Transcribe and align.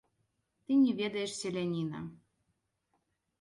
Ты 0.65 0.71
не 0.85 0.93
ведаеш 1.01 1.31
селяніна. 1.41 1.99